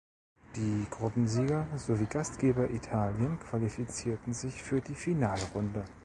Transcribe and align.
Die 0.55 0.87
Gruppensieger 0.89 1.67
sowie 1.77 2.07
Gastgeber 2.07 2.71
Italien 2.71 3.37
qualifizierten 3.39 4.33
sich 4.33 4.63
für 4.63 4.81
die 4.81 4.95
Finalrunde. 4.95 5.85